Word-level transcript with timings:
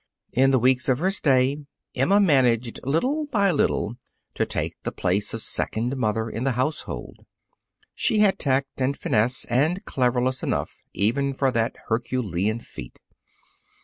In 0.33 0.49
the 0.49 0.57
weeks 0.57 0.89
of 0.89 0.97
her 0.97 1.11
stay, 1.11 1.57
Emma 1.93 2.19
managed, 2.19 2.79
little 2.83 3.27
by 3.27 3.51
little, 3.51 3.97
to 4.33 4.47
take 4.47 4.73
the 4.81 4.91
place 4.91 5.31
of 5.31 5.43
second 5.43 5.95
mother 5.95 6.27
in 6.27 6.43
the 6.43 6.53
household. 6.53 7.19
She 7.93 8.17
had 8.17 8.39
tact 8.39 8.81
and 8.81 8.97
finesse 8.97 9.45
and 9.45 9.85
cleverness 9.85 10.41
enough 10.41 10.79
even 10.93 11.35
for 11.35 11.51
that 11.51 11.75
herculean 11.89 12.61
feat. 12.61 12.99